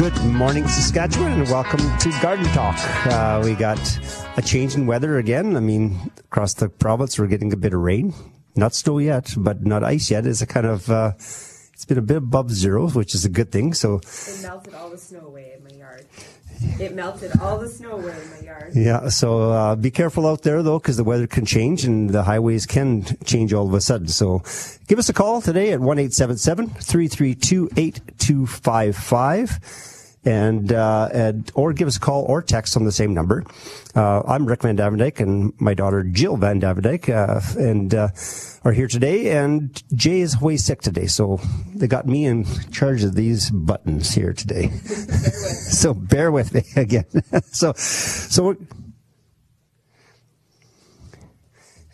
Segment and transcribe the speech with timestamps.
[0.00, 2.74] Good morning, Saskatchewan, and welcome to Garden Talk.
[3.06, 3.78] Uh, we got
[4.38, 5.58] a change in weather again.
[5.58, 8.14] I mean, across the province, we're getting a bit of rain.
[8.56, 10.26] Not snow yet, but not ice yet.
[10.26, 13.52] It's a kind of, uh, it's been a bit above zero, which is a good
[13.52, 13.74] thing.
[13.74, 16.06] So it melted all the snow away in my yard.
[16.78, 18.72] It melted all the snow away in my yard.
[18.74, 22.22] Yeah, so uh, be careful out there though, because the weather can change and the
[22.22, 24.08] highways can change all of a sudden.
[24.08, 24.42] So
[24.88, 28.46] give us a call today at one eight seven seven three three two eight two
[28.46, 29.60] five five
[30.24, 33.44] and, uh, and, or give us a call or text on the same number.
[33.94, 38.08] Uh, I'm Rick vanDuyvendyk and my daughter Jill vanDuyvendyk, uh, and, uh,
[38.62, 41.06] are here today and Jay is way sick today.
[41.06, 41.40] So
[41.74, 44.68] they got me in charge of these buttons here today.
[44.78, 47.06] so bear with me again.
[47.44, 48.56] so, so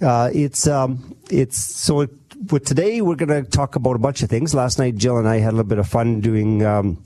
[0.00, 2.10] uh, it's, um, it's, so it,
[2.50, 4.54] with today we're going to talk about a bunch of things.
[4.54, 7.02] Last night, Jill and I had a little bit of fun doing, um,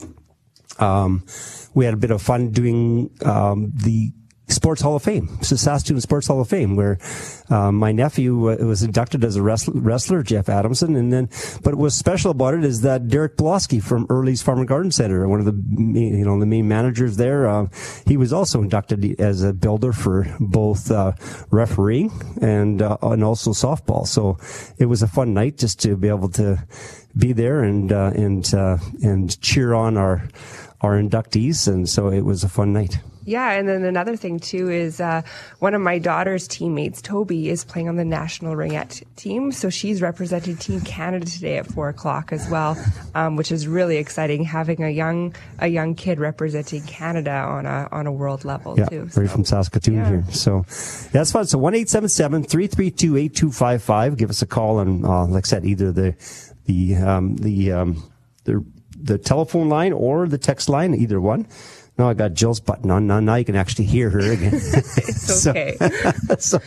[0.78, 1.24] um,
[1.74, 4.12] we had a bit of fun doing um, the
[4.50, 6.98] Sports Hall of Fame, Saskatoon Sports Hall of Fame, where
[7.48, 11.28] um, my nephew was inducted as a wrestler, Jeff Adamson, and then,
[11.62, 15.26] but what's special about it is that Derek Blosky from Early's Farm and Garden Center,
[15.28, 15.52] one of the,
[15.98, 17.66] you know, the main managers there, uh,
[18.06, 21.12] he was also inducted as a builder for both uh,
[21.50, 24.06] refereeing and uh, and also softball.
[24.06, 24.38] So
[24.78, 26.64] it was a fun night just to be able to
[27.16, 30.28] be there and uh, and uh, and cheer on our
[30.80, 32.98] our inductees, and so it was a fun night.
[33.30, 35.22] Yeah, and then another thing too is uh,
[35.60, 40.02] one of my daughter's teammates, Toby, is playing on the national ringette team, so she's
[40.02, 42.76] representing Team Canada today at four o'clock as well,
[43.14, 44.42] um, which is really exciting.
[44.42, 48.86] Having a young a young kid representing Canada on a on a world level yeah,
[48.86, 49.08] too.
[49.08, 49.20] So.
[49.20, 50.08] Right from Saskatoon yeah.
[50.08, 50.64] here, so
[51.12, 51.46] that's fun.
[51.46, 54.16] So one eight seven seven three three two eight two five five.
[54.16, 56.16] Give us a call, and uh, like I said, either the
[56.64, 58.10] the um, the um,
[58.42, 58.64] the
[59.02, 61.46] the telephone line or the text line, either one.
[62.00, 63.06] No, I got Jill's button on.
[63.06, 64.54] Now, now you can actually hear her again.
[64.54, 65.76] it's okay.
[66.38, 66.58] so,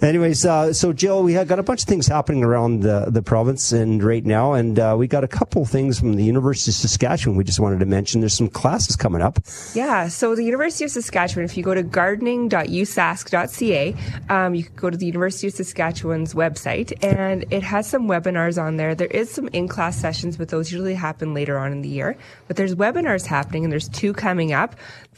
[0.00, 3.20] anyways, uh, so Jill, we have got a bunch of things happening around the, the
[3.20, 6.76] province and right now, and uh, we got a couple things from the University of
[6.76, 7.36] Saskatchewan.
[7.36, 8.20] We just wanted to mention.
[8.20, 9.40] There's some classes coming up.
[9.74, 10.06] Yeah.
[10.06, 11.46] So the University of Saskatchewan.
[11.46, 13.96] If you go to gardening.usask.ca,
[14.28, 18.62] um, you can go to the University of Saskatchewan's website, and it has some webinars
[18.62, 18.94] on there.
[18.94, 22.16] There is some in-class sessions, but those usually happen later on in the year.
[22.46, 24.59] But there's webinars happening, and there's two coming up.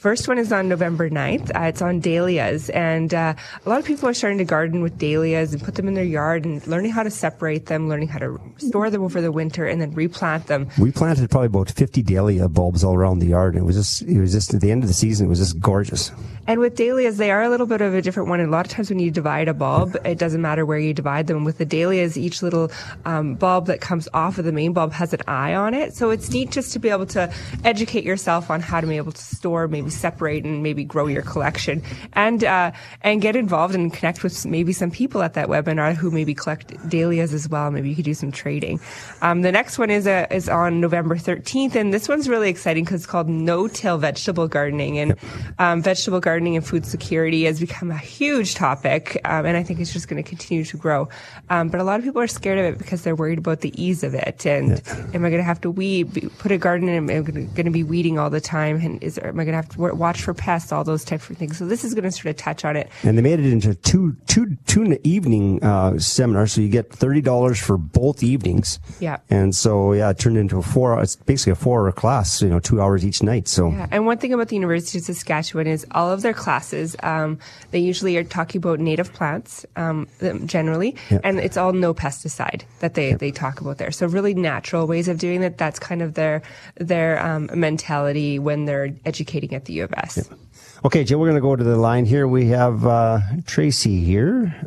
[0.02, 1.54] First one is on November 9th.
[1.54, 4.98] Uh, it's on dahlias, and uh, a lot of people are starting to garden with
[4.98, 8.18] dahlias and put them in their yard and learning how to separate them, learning how
[8.18, 10.68] to store them over the winter, and then replant them.
[10.76, 14.02] We planted probably about 50 dahlia bulbs all around the yard, and it was just
[14.02, 16.10] it was just at the end of the season, it was just gorgeous.
[16.48, 18.40] And with dahlias, they are a little bit of a different one.
[18.40, 20.92] And A lot of times when you divide a bulb, it doesn't matter where you
[20.92, 21.44] divide them.
[21.44, 22.72] With the dahlias, each little
[23.04, 26.10] um, bulb that comes off of the main bulb has an eye on it, so
[26.10, 27.32] it's neat just to be able to
[27.62, 31.22] educate yourself on how to be able to store, maybe separate, and maybe grow your
[31.22, 31.82] collection,
[32.12, 32.72] and uh,
[33.02, 36.72] and get involved and connect with maybe some people at that webinar who maybe collect
[36.88, 37.70] dahlias as well.
[37.70, 38.80] Maybe you could do some trading.
[39.20, 42.50] Um, the next one is a, uh, is on November 13th, and this one's really
[42.50, 45.16] exciting because it's called No-Till Vegetable Gardening, and
[45.58, 49.80] um, vegetable gardening and food security has become a huge topic, um, and I think
[49.80, 51.08] it's just going to continue to grow.
[51.50, 53.72] Um, but a lot of people are scared of it because they're worried about the
[53.82, 55.06] ease of it, and yeah.
[55.14, 57.10] am I going to have to weed, put a garden in?
[57.10, 58.76] Am I going to be weeding all the time?
[58.76, 60.72] And is am I going to have to watch for pests?
[60.72, 61.58] All those types of things.
[61.58, 62.88] So this is going to sort of touch on it.
[63.02, 67.20] And they made it into two two two evening uh, seminars, so you get thirty
[67.20, 68.78] dollars for both evenings.
[69.00, 69.18] Yeah.
[69.30, 71.00] And so yeah, it turned into a four.
[71.02, 72.42] It's basically a four-hour class.
[72.42, 73.48] You know, two hours each night.
[73.48, 73.70] So.
[73.70, 73.86] Yeah.
[73.90, 76.96] And one thing about the University of Saskatchewan is all of their classes.
[77.02, 77.38] Um,
[77.70, 80.08] they usually are talking about native plants um,
[80.46, 81.20] generally, yeah.
[81.24, 83.16] and it's all no pesticide that they, yeah.
[83.16, 83.90] they talk about there.
[83.90, 85.58] So really natural ways of doing it.
[85.58, 86.42] That's kind of their
[86.76, 90.28] their um, mentality when they're educating at the U of S.
[90.28, 90.36] Yeah.
[90.84, 92.26] Okay, Joe, we're going to go to the line here.
[92.26, 94.66] We have uh, Tracy here.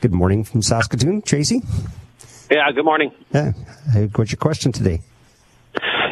[0.00, 1.62] Good morning from Saskatoon, Tracy.
[2.50, 3.12] Yeah, good morning.
[3.32, 3.52] Yeah,
[4.14, 5.00] what's your question today?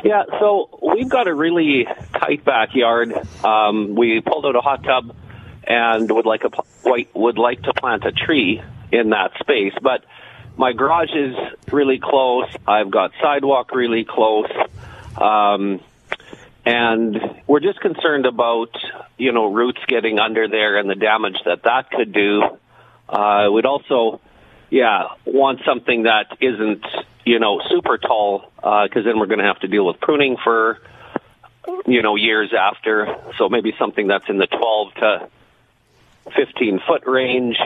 [0.02, 1.86] Yeah, so we've got a really
[2.18, 3.12] tight backyard.
[3.44, 5.14] Um, we pulled out a hot tub
[5.64, 6.50] and would like a
[6.82, 10.04] white would like to plant a tree in that space, but
[10.56, 11.36] my garage is
[11.70, 12.48] really close.
[12.66, 14.50] I've got sidewalk really close.
[15.16, 15.80] Um,
[16.64, 18.70] and we're just concerned about
[19.16, 22.42] you know roots getting under there and the damage that that could do.
[23.08, 24.20] Uh, we'd also,
[24.68, 26.84] yeah, want something that isn't
[27.24, 30.36] you know super tall because uh, then we're going to have to deal with pruning
[30.42, 30.78] for
[31.86, 33.16] you know years after.
[33.38, 35.28] So maybe something that's in the 12 to
[36.36, 37.56] 15 foot range,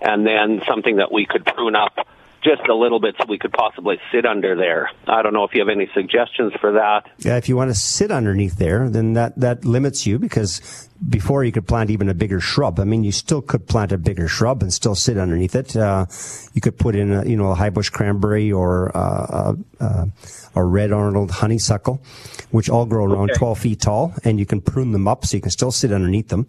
[0.00, 2.06] and then something that we could prune up
[2.44, 4.90] just a little bit so we could possibly sit under there.
[5.06, 7.10] I don't know if you have any suggestions for that.
[7.18, 11.44] Yeah, if you want to sit underneath there, then that, that limits you because before
[11.44, 12.78] you could plant even a bigger shrub.
[12.78, 15.76] I mean, you still could plant a bigger shrub and still sit underneath it.
[15.76, 16.06] Uh,
[16.52, 20.08] you could put in, a, you know, a high bush cranberry or uh, a,
[20.54, 22.02] a, red Arnold honeysuckle,
[22.50, 23.38] which all grow around okay.
[23.38, 26.28] 12 feet tall, and you can prune them up so you can still sit underneath
[26.28, 26.46] them.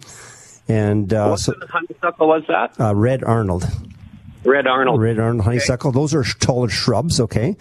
[0.68, 2.80] And uh, what so, honeysuckle was that?
[2.80, 3.68] Uh, red Arnold.
[4.46, 5.02] Red Arnold.
[5.02, 5.90] Red Arnold honeysuckle.
[5.90, 6.00] Okay.
[6.00, 7.58] Those are taller shrubs, okay?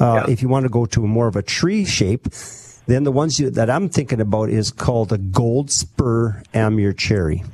[0.00, 0.30] Uh, yeah.
[0.30, 2.28] If you want to go to more of a tree shape,
[2.86, 7.44] then the ones you, that I'm thinking about is called a gold spur Amur cherry.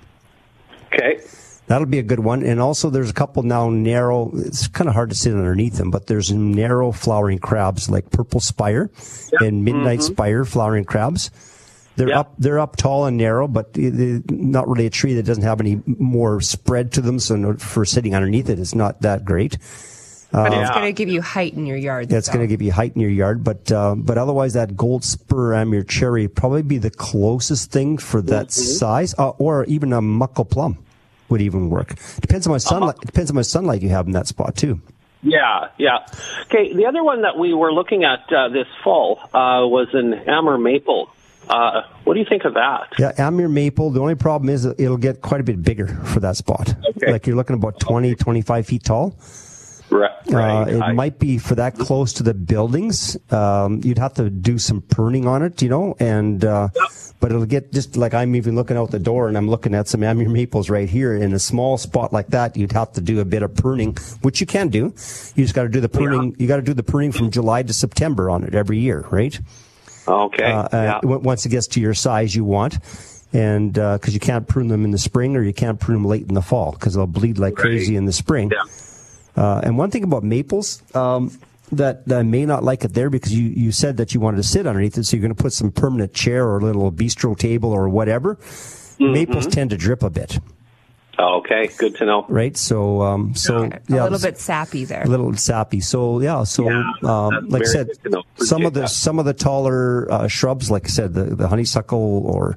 [0.92, 1.20] Okay.
[1.66, 2.42] That'll be a good one.
[2.42, 4.30] And also, there's a couple now narrow.
[4.34, 8.40] It's kind of hard to sit underneath them, but there's narrow flowering crabs like purple
[8.40, 8.90] spire
[9.32, 9.40] yep.
[9.40, 10.12] and midnight mm-hmm.
[10.12, 11.30] spire flowering crabs.
[11.96, 12.18] They're yep.
[12.18, 15.80] up, they're up tall and narrow, but not really a tree that doesn't have any
[15.86, 17.18] more spread to them.
[17.18, 19.58] So for sitting underneath it, it's not that great.
[20.32, 22.10] But it's um, going to give you height in your yard.
[22.10, 24.76] Yeah, it's going to give you height in your yard, but uh, but otherwise, that
[24.76, 28.62] gold spur Amur cherry probably be the closest thing for that mm-hmm.
[28.62, 30.78] size, uh, or even a muckle plum
[31.28, 31.94] would even work.
[32.20, 32.96] Depends on my sunlight.
[32.96, 33.06] Uh-huh.
[33.06, 34.80] Depends on my sunlight you have in that spot too.
[35.22, 36.04] Yeah, yeah.
[36.46, 40.14] Okay, the other one that we were looking at uh, this fall uh, was an
[40.14, 41.10] Amur maple.
[41.48, 42.92] Uh, what do you think of that?
[42.98, 43.90] Yeah, Amur maple.
[43.90, 46.74] The only problem is it'll get quite a bit bigger for that spot.
[46.96, 47.12] Okay.
[47.12, 48.14] Like you're looking about 20, okay.
[48.16, 49.16] 25 feet tall.
[49.90, 50.10] Right.
[50.32, 53.16] Uh, it I, might be for that close to the buildings.
[53.30, 56.88] Um, you'd have to do some pruning on it, you know, and uh, yep.
[57.20, 59.86] but it'll get just like I'm even looking out the door and I'm looking at
[59.86, 61.14] some Amur maples right here.
[61.14, 64.40] In a small spot like that, you'd have to do a bit of pruning, which
[64.40, 64.84] you can do.
[65.36, 66.30] You just got to do the pruning.
[66.30, 66.36] Yeah.
[66.38, 69.38] You got to do the pruning from July to September on it every year, right?
[70.06, 70.44] Okay.
[70.44, 71.00] Uh, yeah.
[71.02, 72.78] Once it gets to your size you want
[73.32, 76.08] and because uh, you can't prune them in the spring or you can't prune them
[76.08, 77.62] late in the fall because they'll bleed like right.
[77.62, 78.50] crazy in the spring.
[78.52, 79.42] Yeah.
[79.42, 81.36] Uh, and one thing about maples um,
[81.72, 84.36] that, that I may not like it there because you, you said that you wanted
[84.36, 86.92] to sit underneath it, so you're going to put some permanent chair or a little
[86.92, 88.36] bistro table or whatever.
[88.36, 89.12] Mm-hmm.
[89.12, 90.38] Maples tend to drip a bit.
[91.18, 92.26] Oh, okay, good to know.
[92.28, 95.02] Right, so um, so yeah, a little bit sappy there.
[95.02, 95.80] A little sappy.
[95.80, 97.88] So yeah, so yeah, um, like I said,
[98.36, 98.88] some of the that.
[98.90, 102.56] some of the taller uh, shrubs, like I said, the, the honeysuckle or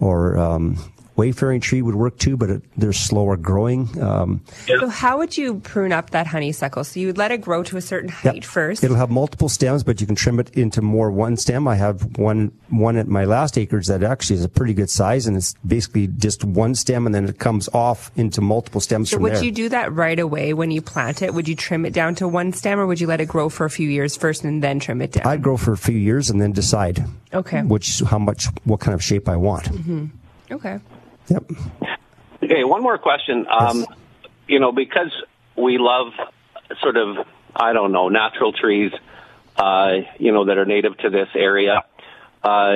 [0.00, 0.76] or um,
[1.16, 3.88] Wayfaring tree would work too, but it, they're slower growing.
[4.02, 6.82] Um, so how would you prune up that honeysuckle?
[6.84, 8.44] So you would let it grow to a certain height yep.
[8.44, 8.82] first.
[8.82, 11.68] It'll have multiple stems, but you can trim it into more one stem.
[11.68, 15.26] I have one one at my last acres that actually is a pretty good size,
[15.26, 19.16] and it's basically just one stem, and then it comes off into multiple stems so
[19.16, 19.44] from would there.
[19.44, 21.32] you do that right away when you plant it?
[21.32, 23.64] Would you trim it down to one stem, or would you let it grow for
[23.64, 25.26] a few years first and then trim it down?
[25.26, 27.04] I'd grow for a few years and then decide.
[27.32, 27.62] Okay.
[27.62, 29.64] Which how much what kind of shape I want.
[29.64, 30.06] Mm-hmm.
[30.52, 30.78] Okay.
[31.28, 31.50] Yep.
[32.42, 33.46] Okay, one more question.
[33.50, 33.88] Um, yes.
[34.46, 35.12] You know, because
[35.56, 36.12] we love
[36.82, 37.26] sort of,
[37.56, 38.92] I don't know, natural trees,
[39.56, 41.84] uh, you know, that are native to this area,
[42.42, 42.72] uh,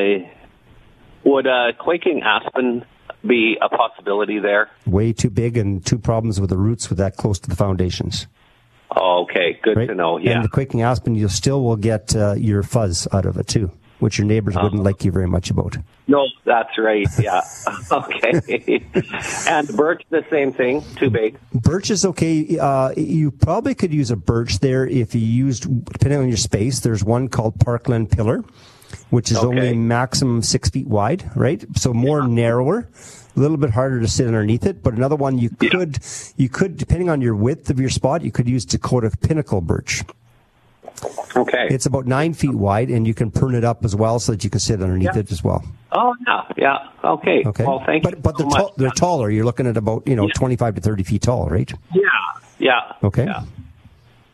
[1.25, 2.87] would a quaking aspen
[3.27, 4.71] be a possibility there?
[4.87, 8.27] Way too big and two problems with the roots with that close to the foundations.
[8.97, 9.87] Okay, good right?
[9.87, 10.17] to know.
[10.17, 13.47] Yeah, and the quaking aspen, you still will get uh, your fuzz out of it
[13.47, 15.77] too which your neighbors uh wouldn't like you very much about.
[16.07, 17.07] No, that's right.
[17.19, 17.43] Yeah.
[17.93, 18.83] okay.
[19.49, 20.83] and birch, the same thing.
[20.97, 21.39] Too big.
[21.53, 22.59] Birch is okay.
[22.59, 26.81] Uh, you probably could use a birch there if you used, depending on your space.
[26.81, 28.43] There's one called Parkland Pillar,
[29.11, 29.47] which is okay.
[29.47, 31.65] only maximum six feet wide, right?
[31.77, 32.29] So more yeah.
[32.29, 32.89] narrower.
[33.37, 36.33] A little bit harder to sit underneath it, but another one you could, yeah.
[36.37, 40.03] you could, depending on your width of your spot, you could use Dakota pinnacle birch.
[41.37, 41.69] Okay.
[41.71, 44.45] It's about nine feet wide, and you can prune it up as well so that
[44.45, 45.21] you can sit underneath yeah.
[45.21, 45.65] it as well.
[45.93, 46.89] Oh yeah, yeah.
[47.05, 47.43] Okay.
[47.47, 47.65] Okay.
[47.65, 48.21] Well, thank but, you.
[48.21, 49.31] But they're, ta- they're taller.
[49.31, 50.35] You're looking at about you know yeah.
[50.35, 51.73] 25 to 30 feet tall, right?
[51.95, 52.03] Yeah.
[52.59, 52.93] Yeah.
[53.03, 53.25] Okay.
[53.25, 53.45] Yeah.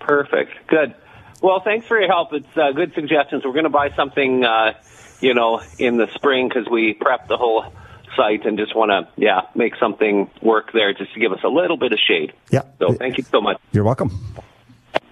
[0.00, 0.52] Perfect.
[0.66, 0.94] Good.
[1.42, 2.32] Well, thanks for your help.
[2.32, 3.44] It's uh, good suggestions.
[3.44, 4.72] We're going to buy something, uh,
[5.20, 7.72] you know, in the spring because we prep the whole
[8.16, 11.48] site and just want to, yeah, make something work there just to give us a
[11.48, 12.32] little bit of shade.
[12.50, 12.62] Yeah.
[12.78, 13.60] So thank you so much.
[13.72, 14.34] You're welcome.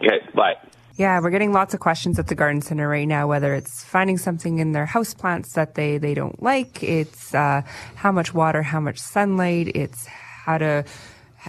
[0.00, 0.20] Okay.
[0.34, 0.54] Bye.
[0.96, 4.18] Yeah, we're getting lots of questions at the garden center right now, whether it's finding
[4.18, 7.62] something in their house plants that they, they don't like, it's uh,
[7.94, 10.84] how much water, how much sunlight, it's how to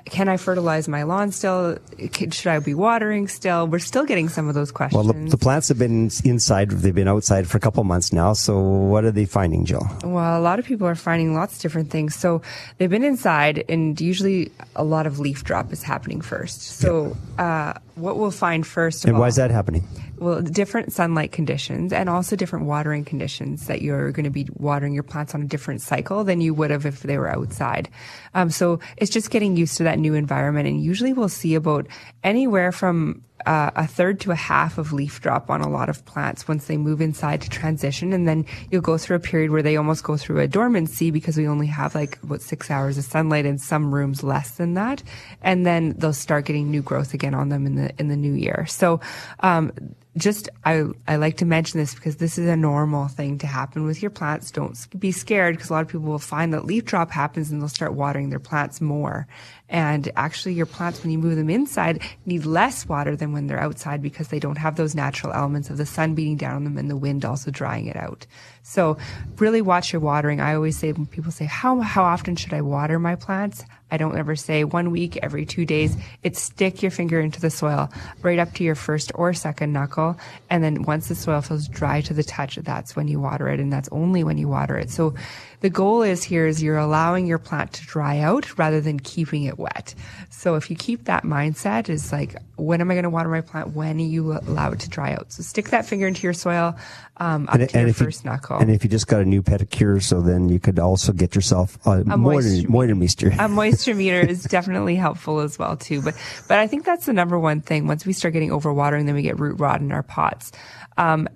[0.06, 1.78] can I fertilize my lawn still?
[2.00, 3.68] Should I be watering still?
[3.68, 5.06] We're still getting some of those questions.
[5.06, 8.34] Well, the, the plants have been inside, they've been outside for a couple months now.
[8.34, 9.88] So, what are they finding, Jill?
[10.04, 12.16] Well, a lot of people are finding lots of different things.
[12.16, 12.42] So,
[12.78, 16.62] they've been inside, and usually a lot of leaf drop is happening first.
[16.62, 19.88] So, uh, what we'll find first and all, why is that happening?
[20.18, 24.94] Well, different sunlight conditions and also different watering conditions that you're going to be watering
[24.94, 27.90] your plants on a different cycle than you would have if they were outside.
[28.34, 30.68] Um, so it's just getting used to that new environment.
[30.68, 31.88] And usually we'll see about
[32.24, 36.06] anywhere from uh, a third to a half of leaf drop on a lot of
[36.06, 38.14] plants once they move inside to transition.
[38.14, 41.38] And then you'll go through a period where they almost go through a dormancy because
[41.38, 45.04] we only have like about six hours of sunlight in some rooms less than that.
[45.42, 48.34] And then they'll start getting new growth again on them in the, in the new
[48.34, 48.66] year.
[48.68, 49.02] So,
[49.42, 49.74] um,
[50.16, 53.84] just I, I like to mention this because this is a normal thing to happen
[53.86, 54.52] with your plants.
[54.52, 57.60] Don't be scared because a lot of people will find that leaf drop happens and
[57.60, 59.28] they'll start watering their plants more.
[59.74, 63.60] And actually your plants, when you move them inside, need less water than when they're
[63.60, 66.78] outside because they don't have those natural elements of the sun beating down on them
[66.78, 68.28] and the wind also drying it out.
[68.62, 68.98] So
[69.40, 70.40] really watch your watering.
[70.40, 73.66] I always say when people say, how, how often should I water my plants?
[73.94, 75.96] I don't ever say one week, every two days.
[76.24, 77.90] It's stick your finger into the soil
[78.24, 80.18] right up to your first or second knuckle.
[80.50, 83.60] And then once the soil feels dry to the touch, that's when you water it.
[83.60, 84.90] And that's only when you water it.
[84.90, 85.14] So
[85.60, 89.44] the goal is here is you're allowing your plant to dry out rather than keeping
[89.44, 89.96] it wet.
[90.30, 93.42] So if you keep that mindset it's like, when am I going to water my
[93.42, 93.74] plant?
[93.74, 95.32] When are you allow it to dry out?
[95.32, 96.76] So stick that finger into your soil,
[97.18, 98.58] um, up And, to and your if you, first knuckle.
[98.60, 101.78] and if you just got a new pedicure, so then you could also get yourself
[101.88, 103.40] a, A moisten, moisture- moistenmeester.
[103.40, 106.02] a moisture meter is definitely helpful as well too.
[106.02, 106.16] But
[106.48, 107.88] but I think that's the number one thing.
[107.88, 110.52] Once we start getting overwatering, then we get root rot in our pots.
[110.98, 111.28] Um,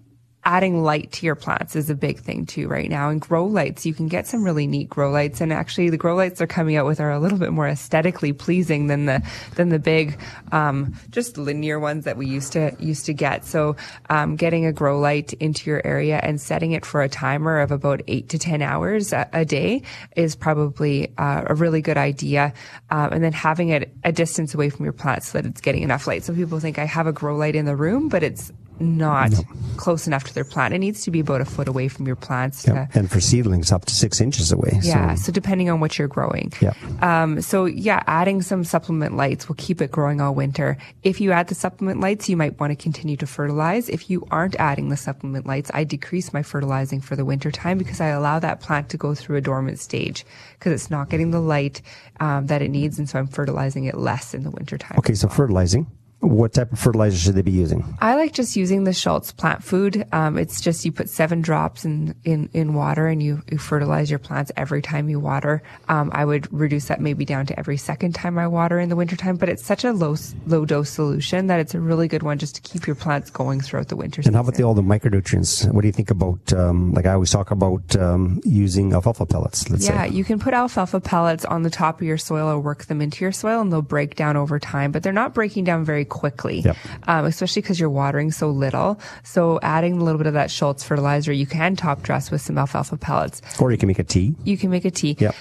[0.48, 3.10] adding light to your plants is a big thing too right now.
[3.10, 5.42] And grow lights, you can get some really neat grow lights.
[5.42, 8.32] And actually, the grow lights they're coming out with are a little bit more aesthetically
[8.32, 9.22] pleasing than the
[9.56, 10.18] than the big,
[10.54, 13.44] um, just linear ones that we used to used to get.
[13.44, 13.76] So,
[14.10, 17.72] um, getting a grow light into your area and setting it for a timer of
[17.72, 19.82] about eight to ten hours a, a day
[20.16, 22.54] is probably uh, a really good idea.
[22.90, 25.84] Um, and then having it a distance away from your plant so that it's getting
[25.84, 26.24] enough light.
[26.24, 29.32] Some people think I have a grow light in the room, but it's not
[29.78, 30.74] close enough to their plant.
[30.74, 32.64] It needs to be about a foot away from your plants.
[32.64, 34.80] To, And for seedlings, up to six inches away.
[34.82, 35.16] yeah.
[35.16, 36.52] So, So, depending on what you're growing.
[36.62, 36.74] Yeah.
[37.02, 40.78] Um, so yeah, adding some supplement lights will keep it growing all winter.
[41.04, 43.90] If you add the supplement lights, you might want to continue to fertilize.
[43.90, 47.78] If you aren't adding the supplement lights, I decrease my fertilizing for the winter time
[47.78, 50.26] because I allow that plant to go through a dormant stage
[50.58, 51.82] because it's not getting the light
[52.20, 54.98] um, that it needs, and so I'm fertilizing it less in the winter time.
[55.00, 55.86] okay, so fertilizing.
[56.20, 57.86] What type of fertilizer should they be using?
[58.02, 60.04] I like just using the Schultz plant food.
[60.12, 64.10] Um, it's just you put seven drops in, in, in water and you, you fertilize
[64.10, 65.62] your plants every time you water.
[65.90, 68.96] Um, I would reduce that maybe down to every second time I water in the
[68.96, 70.16] wintertime, but it's such a low
[70.48, 73.62] low dose solution that it's a really good one just to keep your plants going
[73.62, 75.72] throughout the winter And how about the, all the micronutrients?
[75.72, 79.70] What do you think about, um, like I always talk about um, using alfalfa pellets,
[79.70, 80.10] let's Yeah, say?
[80.14, 83.24] you can put alfalfa pellets on the top of your soil or work them into
[83.24, 86.62] your soil and they'll break down over time, but they're not breaking down very quickly,
[86.62, 86.78] Yep.
[87.08, 89.00] um, especially because you're watering so little.
[89.24, 92.58] So adding a little bit of that Schultz fertilizer, you can top dress with some
[92.58, 93.42] alfalfa pellets.
[93.60, 94.36] Or you can make a tea.
[94.44, 95.16] You can make a tea.
[95.20, 95.36] Yep.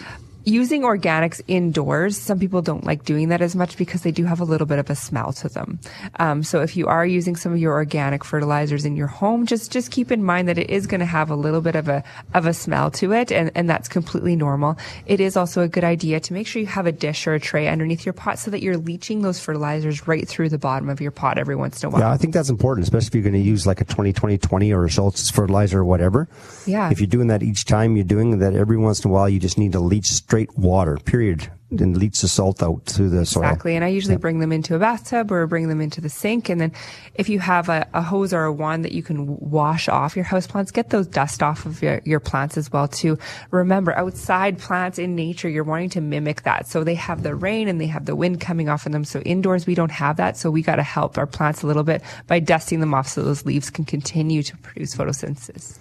[0.49, 4.39] Using organics indoors, some people don't like doing that as much because they do have
[4.39, 5.81] a little bit of a smell to them.
[6.21, 9.73] Um, so if you are using some of your organic fertilizers in your home, just
[9.73, 12.05] just keep in mind that it is going to have a little bit of a
[12.33, 14.79] of a smell to it, and and that's completely normal.
[15.07, 17.41] It is also a good idea to make sure you have a dish or a
[17.41, 21.01] tray underneath your pot so that you're leaching those fertilizers right through the bottom of
[21.01, 22.03] your pot every once in a while.
[22.03, 24.39] Yeah, I think that's important, especially if you're going to use like a 20 20
[24.39, 26.29] 20 or a Schultz fertilizer or whatever.
[26.67, 26.89] Yeah.
[26.93, 29.41] If you're doing that each time, you're doing that every once in a while, you
[29.41, 33.45] just need to leach straight water, period, and leach the salt out through the soil.
[33.45, 33.75] Exactly.
[33.75, 36.49] And I usually bring them into a bathtub or bring them into the sink.
[36.49, 36.73] And then
[37.15, 40.25] if you have a, a hose or a wand that you can wash off your
[40.25, 43.19] houseplants, get those dust off of your, your plants as well too.
[43.51, 46.69] Remember, outside plants in nature, you're wanting to mimic that.
[46.69, 49.05] So they have the rain and they have the wind coming off of them.
[49.05, 50.37] So indoors, we don't have that.
[50.37, 53.23] So we got to help our plants a little bit by dusting them off so
[53.23, 55.79] those leaves can continue to produce photosynthesis.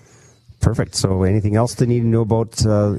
[0.66, 0.96] Perfect.
[0.96, 2.66] So, anything else they need to know about?
[2.66, 2.96] Uh,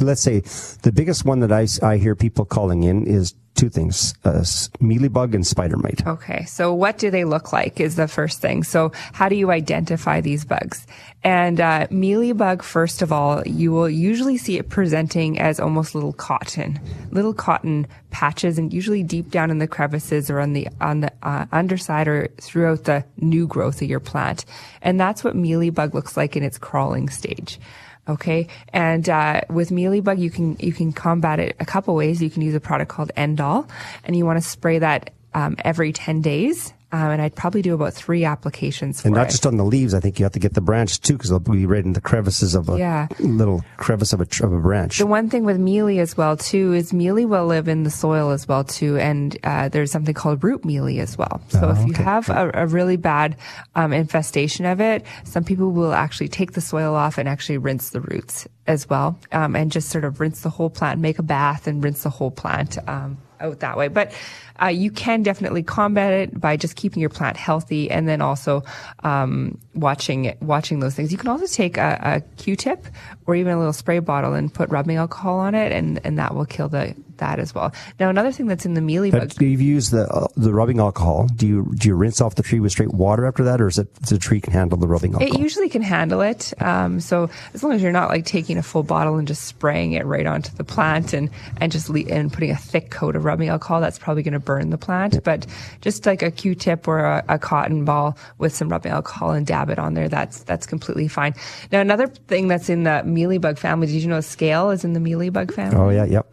[0.00, 0.40] let's say
[0.82, 4.68] the biggest one that I, I hear people calling in is two things: uh, s-
[4.80, 6.06] mealybug and spider mite.
[6.06, 8.62] Okay, so what do they look like is the first thing.
[8.62, 10.86] So how do you identify these bugs?
[11.24, 16.12] And uh, mealybug, first of all, you will usually see it presenting as almost little
[16.12, 16.78] cotton,
[17.10, 21.12] little cotton patches, and usually deep down in the crevices or on the on the
[21.22, 24.44] uh, underside or throughout the new growth of your plant.
[24.82, 27.58] And that's what mealybug looks like in its crawling stage.
[28.08, 32.22] Okay, and uh, with mealybug, you can you can combat it a couple ways.
[32.22, 33.68] You can use a product called End-All,
[34.04, 36.72] and you want to spray that um, every ten days.
[36.96, 39.30] Um, and I'd probably do about three applications for And not it.
[39.32, 39.92] just on the leaves.
[39.92, 42.00] I think you have to get the branch too, because they'll be right in the
[42.00, 43.08] crevices of a Yeah.
[43.20, 44.98] little crevice of a of a branch.
[44.98, 48.30] The one thing with mealy as well too is mealy will live in the soil
[48.30, 51.40] as well too, and uh, there's something called root mealy as well.
[51.48, 52.02] So if you okay.
[52.02, 53.36] have a, a really bad
[53.74, 57.90] um, infestation of it, some people will actually take the soil off and actually rinse
[57.90, 61.22] the roots as well, um, and just sort of rinse the whole plant, make a
[61.22, 62.78] bath and rinse the whole plant.
[62.88, 63.88] Um, out that way.
[63.88, 64.12] But
[64.60, 68.62] uh, you can definitely combat it by just keeping your plant healthy and then also
[69.02, 71.12] um, watching it, watching those things.
[71.12, 72.86] You can also take a a Q-tip
[73.26, 76.34] or even a little spray bottle and put rubbing alcohol on it, and, and that
[76.34, 77.72] will kill the that as well.
[77.98, 79.34] Now, another thing that's in the mealy bug.
[79.36, 81.28] But you've used the uh, the rubbing alcohol.
[81.34, 83.78] Do you do you rinse off the tree with straight water after that, or is
[83.78, 85.34] it the tree can handle the rubbing alcohol?
[85.34, 86.52] It usually can handle it.
[86.60, 89.92] Um, so as long as you're not like taking a full bottle and just spraying
[89.92, 93.24] it right onto the plant and and just le- and putting a thick coat of
[93.24, 95.22] rubbing alcohol, that's probably going to burn the plant.
[95.24, 95.46] But
[95.80, 99.70] just like a Q-tip or a, a cotton ball with some rubbing alcohol and dab
[99.70, 101.34] it on there, that's that's completely fine.
[101.72, 103.86] Now another thing that's in the mealybug family.
[103.86, 105.76] Did you know scale is in the mealybug family?
[105.76, 106.26] oh yeah, yep.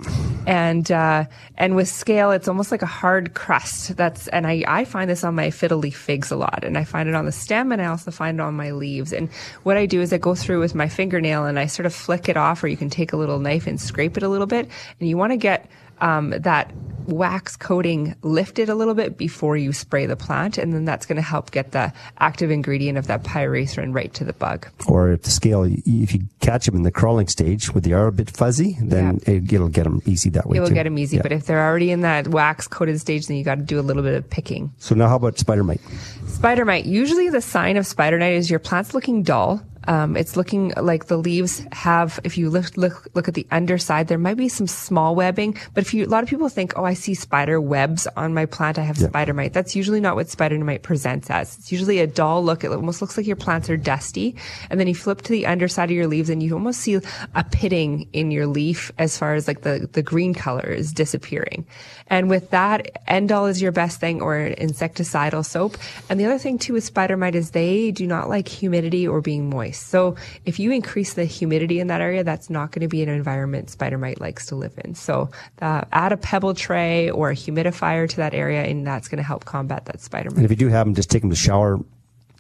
[0.46, 1.26] And uh,
[1.58, 3.96] and with scale, it's almost like a hard crust.
[3.96, 6.84] That's and I, I find this on my fiddle leaf figs a lot, and I
[6.84, 9.14] find it on the stem, and I also find it on my leaves.
[9.14, 9.30] And
[9.64, 12.30] what I do is I go through with my fingernail and I sort of flick
[12.30, 14.70] it off, or you can take a little knife and scrape it a little bit,
[15.00, 15.70] and you want to get
[16.02, 16.72] um, that
[17.06, 21.18] wax coating lifted a little bit before you spray the plant, and then that's going
[21.18, 24.68] to help get the active ingredient of that pyrethrin right to the bug.
[24.88, 28.08] Or if the scale, if you catch them in the crawling stage, with the are
[28.08, 30.74] a bit fuzzy, then it, will get them easy that way It will too.
[30.76, 31.24] get them easy, Yeah.
[31.24, 33.82] but if they're already in that wax coated stage, then you got to do a
[33.84, 34.72] little bit of picking.
[34.78, 35.82] so now, how about spider mite?
[36.28, 36.86] Spider mite.
[36.86, 39.62] Usually, the sign of spider mite is your plant's looking dull.
[39.88, 42.20] Um, it's looking like the leaves have.
[42.24, 45.58] If you look, look look at the underside, there might be some small webbing.
[45.74, 48.46] But if you, a lot of people think, oh, I see spider webs on my
[48.46, 48.80] plant.
[48.80, 49.54] I have spider mite.
[49.54, 51.58] That's usually not what spider mite presents as.
[51.58, 52.64] It's usually a dull look.
[52.64, 54.36] It almost looks like your plants are dusty.
[54.70, 57.44] And then you flip to the underside of your leaves, and you almost see a
[57.52, 61.66] pitting in your leaf as far as like the the green color is disappearing.
[62.08, 65.78] And with that, End-All is your best thing, or an insecticidal soap.
[66.10, 69.20] And the other thing too with spider mite is they do not like humidity or
[69.22, 69.73] being moist.
[69.78, 70.16] So
[70.46, 73.70] if you increase the humidity in that area, that's not going to be an environment
[73.70, 74.96] spider mite likes to live in.
[74.96, 75.30] So
[75.62, 79.24] uh, add a pebble tray or a humidifier to that area, and that's going to
[79.24, 80.38] help combat that spider mite.
[80.38, 81.80] And if you do have them, just take them to shower,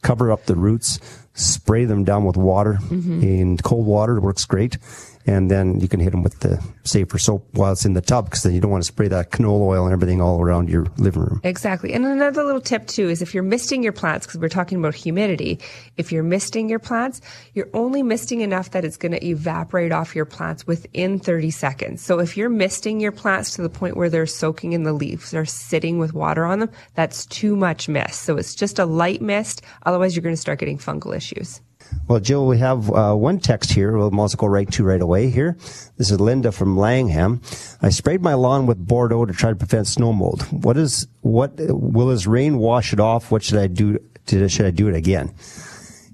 [0.01, 0.99] cover up the roots,
[1.33, 3.21] spray them down with water, Mm-hmm.
[3.23, 4.77] and cold water works great.
[5.25, 8.25] And then you can hit them with the safer soap while it's in the tub,
[8.25, 10.85] because then you don't want to spray that canola oil and everything all around your
[10.97, 11.39] living room.
[11.43, 11.93] Exactly.
[11.93, 14.95] And another little tip too is if you're misting your plants, because we're talking about
[14.95, 15.59] humidity,
[15.97, 17.21] if you're misting your plants,
[17.53, 22.03] you're only misting enough that it's going to evaporate off your plants within 30 seconds.
[22.03, 25.31] So if you're misting your plants to the point where they're soaking in the leaves,
[25.31, 28.23] they're sitting with water on them, that's too much mist.
[28.23, 29.61] So it's just a light mist.
[29.85, 31.61] Otherwise, you're going to start getting fungal issues.
[32.07, 33.97] Well, Jill, we have uh, one text here.
[33.97, 35.55] We'll also go right to right away here.
[35.97, 37.41] This is Linda from Langham.
[37.81, 40.43] I sprayed my lawn with Bordeaux to try to prevent snow mold.
[40.51, 41.53] What is what?
[41.57, 43.31] Will this rain wash it off?
[43.31, 43.99] What should I do?
[44.27, 45.33] To, should I do it again?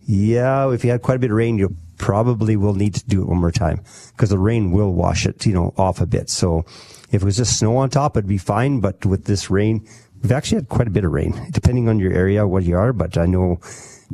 [0.06, 3.22] Yeah, if you had quite a bit of rain, you probably will need to do
[3.22, 6.30] it one more time because the rain will wash it, you know, off a bit.
[6.30, 6.66] So
[7.12, 8.80] if it was just snow on top, it'd be fine.
[8.80, 9.88] But with this rain,
[10.22, 12.94] we've actually had quite a bit of rain, depending on your area, what you are.
[12.94, 13.60] But I know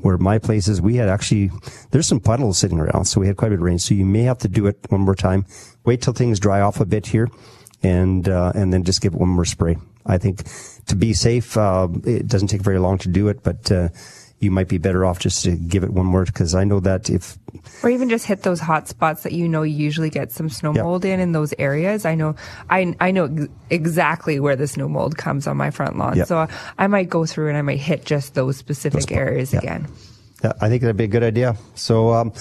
[0.01, 1.51] where my place is, we had actually,
[1.91, 3.05] there's some puddles sitting around.
[3.05, 3.79] So we had quite a bit of rain.
[3.79, 5.45] So you may have to do it one more time.
[5.86, 7.29] Wait till things dry off a bit here
[7.84, 9.77] and, uh, and then just give it one more spray.
[10.05, 10.43] I think
[10.88, 13.89] to be safe, uh, it doesn't take very long to do it, but, uh,
[14.45, 17.10] you might be better off just to give it one more because I know that
[17.10, 17.38] if
[17.84, 20.73] Or even just hit those hot spots that you know you usually get some snow
[20.73, 20.84] Yep.
[20.84, 22.05] mold in in those areas.
[22.05, 22.36] I know,
[22.69, 26.15] I I know ex- exactly where the snow mold comes on my front lawn.
[26.17, 26.27] Yep.
[26.27, 29.60] So I might go through and I might hit just those specific Those areas yeah.
[29.60, 29.88] again.
[30.62, 31.55] I think that'd be a good idea.
[31.75, 32.34] So, um,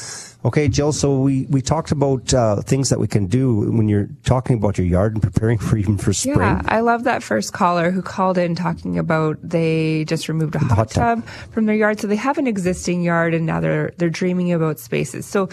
[0.44, 0.92] okay, Jill.
[0.92, 4.78] So we, we talked about uh, things that we can do when you're talking about
[4.78, 6.38] your yard and preparing for even for spring.
[6.38, 10.58] Yeah, I love that first caller who called in talking about they just removed a
[10.58, 11.24] hot, hot tub.
[11.24, 14.52] tub from their yard, so they have an existing yard and now they're they're dreaming
[14.52, 15.26] about spaces.
[15.26, 15.48] So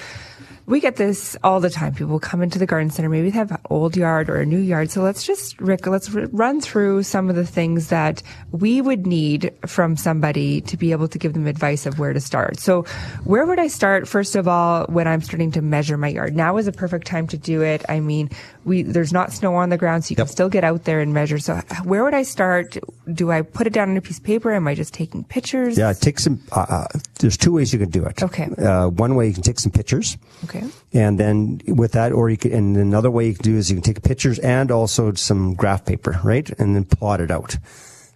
[0.71, 1.93] we get this all the time.
[1.93, 4.57] People come into the garden center, maybe they have an old yard or a new
[4.57, 4.89] yard.
[4.89, 9.53] So let's just Rick, let's run through some of the things that we would need
[9.65, 12.57] from somebody to be able to give them advice of where to start.
[12.59, 12.83] So
[13.25, 14.07] where would I start?
[14.07, 17.27] First of all, when I'm starting to measure my yard, now is a perfect time
[17.27, 17.83] to do it.
[17.89, 18.29] I mean,
[18.63, 20.27] we there's not snow on the ground, so you Yep.
[20.27, 21.37] can still get out there and measure.
[21.37, 22.77] So where would I start?
[23.11, 24.53] Do I put it down on a piece of paper?
[24.53, 25.77] Am I just taking pictures?
[25.77, 26.39] Yeah, take some.
[26.51, 26.87] Uh, uh,
[27.19, 28.23] there's two ways you can do it.
[28.23, 28.47] Okay.
[28.57, 30.17] Uh, one way you can take some pictures.
[30.45, 30.60] Okay.
[30.93, 33.75] And then with that, or you can, and another way you can do is you
[33.75, 36.49] can take pictures and also some graph paper, right?
[36.59, 37.57] And then plot it out.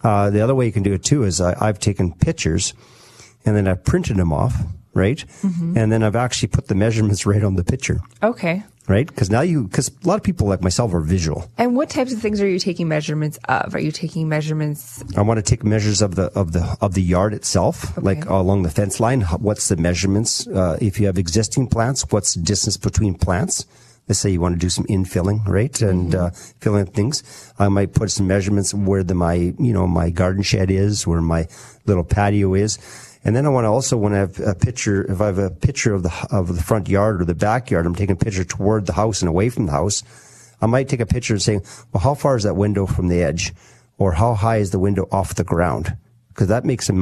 [0.03, 2.73] Uh, the other way you can do it too is I, I've taken pictures
[3.45, 4.53] and then I've printed them off,
[4.93, 5.23] right?
[5.41, 5.77] Mm-hmm.
[5.77, 8.63] And then I've actually put the measurements right on the picture, Okay.
[8.87, 9.07] Right?
[9.07, 11.49] Because now you, because a lot of people like myself are visual.
[11.57, 13.75] And what types of things are you taking measurements of?
[13.75, 15.03] Are you taking measurements?
[15.17, 18.63] I want to take measures of the of the of the yard itself, like along
[18.63, 19.21] the fence line.
[19.21, 20.47] What's the measurements?
[20.47, 23.65] Uh, if you have existing plants, what's the distance between plants?
[24.07, 27.53] let's say you want to do some infilling, right, and uh, fill in things.
[27.57, 31.21] I might put some measurements where the my you know my garden shed is, where
[31.21, 31.47] my
[31.85, 32.77] little patio is.
[33.25, 35.03] And then I want to also want to have a picture.
[35.11, 37.95] If I have a picture of the of the front yard or the backyard, I'm
[37.95, 40.03] taking a picture toward the house and away from the house.
[40.61, 41.59] I might take a picture and say,
[41.91, 43.51] well, how far is that window from the edge,
[43.97, 45.97] or how high is the window off the ground?
[46.29, 46.93] Because that makes a,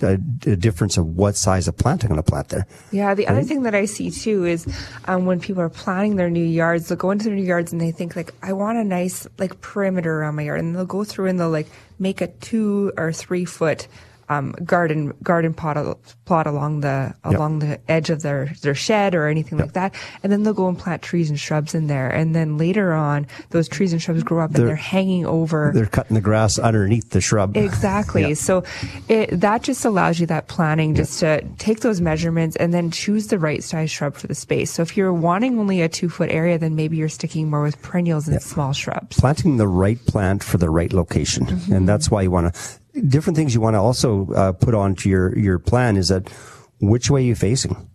[0.00, 0.14] a,
[0.46, 2.66] a difference of what size of plant I'm going to plant there.
[2.90, 4.66] Yeah, the other thing that I see too is
[5.04, 7.80] um, when people are planning their new yards, they'll go into their new yards and
[7.80, 11.04] they think like, I want a nice like perimeter around my yard, and they'll go
[11.04, 13.88] through and they'll like make a two or three foot
[14.28, 15.76] um, garden garden plot
[16.24, 20.32] plot along the along the edge of their their shed or anything like that, and
[20.32, 23.68] then they'll go and plant trees and shrubs in there, and then later on those
[23.68, 25.70] trees and shrubs grow up They're- and they're hanging over.
[25.74, 27.56] They're cutting the grass underneath the shrub.
[27.56, 28.22] Exactly.
[28.26, 28.34] Yeah.
[28.34, 28.64] So
[29.08, 33.28] it, that just allows you that planning just to take those measurements and then choose
[33.28, 34.70] the right size shrub for the space.
[34.72, 37.80] So if you're wanting only a two foot area, then maybe you're sticking more with
[37.82, 39.16] perennials and small shrubs.
[39.18, 41.72] planting the right plant for the right location, Mm-hmm.
[41.72, 42.60] and that's why you want to.
[43.08, 46.28] Different things you want to also uh, put onto your your plan is that
[46.80, 47.88] which way you're facing.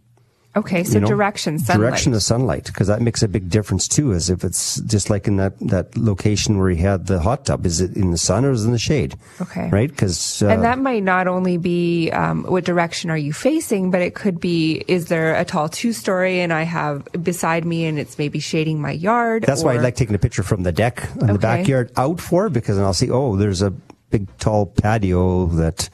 [0.53, 1.07] Okay, so you know?
[1.07, 1.79] direction, sunlight.
[1.79, 4.11] Direction of sunlight, because that makes a big difference too.
[4.11, 7.65] As if it's just like in that, that location where you had the hot tub,
[7.65, 9.15] is it in the sun or is it in the shade?
[9.39, 9.69] Okay.
[9.69, 9.89] right?
[9.89, 14.01] Because uh, and that might not only be um, what direction are you facing, but
[14.01, 17.97] it could be is there a tall two story and I have beside me and
[17.97, 19.43] it's maybe shading my yard.
[19.43, 22.49] That's why I like taking a picture from the deck in the backyard out for
[22.49, 23.73] because then I'll see, oh, there's a
[24.11, 25.89] big tall patio that,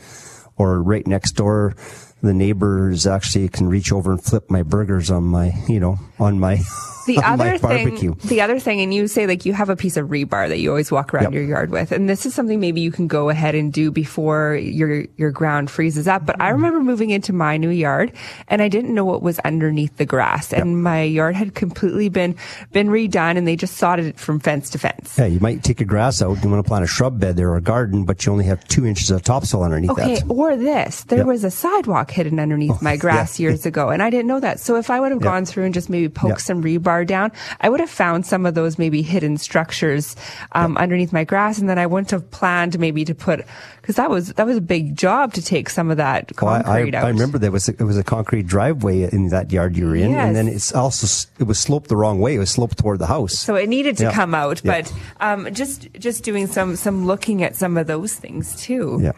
[0.58, 1.76] or right next door,
[2.22, 6.40] the neighbors actually can reach over and flip my burgers on my, you know, on
[6.40, 6.58] my,
[7.06, 8.14] the on my other barbecue.
[8.16, 10.58] thing, the other thing, and you say like you have a piece of rebar that
[10.60, 11.34] you always walk around Yep.
[11.34, 14.56] your yard with, and this is something maybe you can go ahead and do before
[14.56, 16.26] your your ground freezes up.
[16.26, 16.56] But I mm-hmm.
[16.56, 18.12] remember moving into my new yard,
[18.50, 22.36] and I didn't know what was underneath the grass, and my yard had completely been
[22.74, 25.18] been redone, and they just sodded it from fence to fence.
[25.18, 26.44] Yeah, you might take your grass out.
[26.44, 28.68] You want to plant a shrub bed there or a garden, but you only have
[28.68, 30.30] two inches of topsoil underneath Okay, that.
[30.30, 31.04] or this.
[31.06, 31.28] There Yep.
[31.28, 33.50] was a sidewalk hidden underneath my grass yeah.
[33.50, 34.60] years ago, and I didn't know that.
[34.60, 35.32] So if I would have Yeah.
[35.32, 36.38] gone through and just maybe poked Yeah.
[36.38, 40.16] some rebar down, I would have found some of those maybe hidden structures
[40.54, 43.46] um, underneath my grass, and then I wouldn't have planned maybe to put
[43.82, 46.64] because that was that was a big job to take some of that Well, I,
[46.64, 47.06] concrete I, out.
[47.06, 49.96] I remember there was a, it was a concrete driveway in that yard you were
[49.96, 51.08] in, and then it's also
[51.40, 52.36] it was sloped the wrong way.
[52.36, 53.38] It was sloped toward the house.
[53.40, 57.56] So it needed to come out, but um, just just doing some some looking at
[57.56, 59.00] some of those things too.
[59.02, 59.12] Yeah.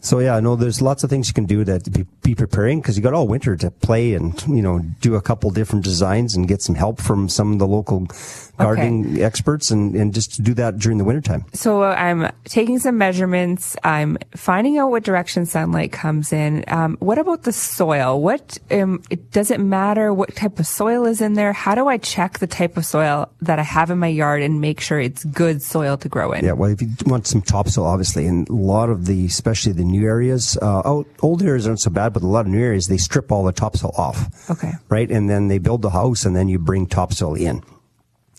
[0.00, 2.96] So yeah, no, there's lots of things you can do to be, be preparing because
[2.96, 6.46] you got all winter to play and you know do a couple different designs and
[6.46, 8.06] get some help from some of the local
[8.58, 11.44] gardening experts and, and just to do that during the wintertime.
[11.52, 13.76] So I'm taking some measurements.
[13.84, 16.64] I'm finding out what direction sunlight comes in.
[16.68, 18.20] Um, what about the soil?
[18.20, 21.52] What um, it, does it matter what type of soil is in there?
[21.52, 24.60] How do I check the type of soil that I have in my yard and
[24.60, 26.44] make sure it's good soil to grow in?
[26.44, 29.84] Yeah, well, if you want some topsoil, obviously, and a lot of the, especially the
[29.84, 32.88] new areas, uh, out, old areas aren't so bad, but a lot of new areas,
[32.88, 34.50] they strip all the topsoil off.
[34.50, 34.72] Okay.
[34.88, 35.10] Right?
[35.10, 37.62] And then they build the house and then you bring topsoil in.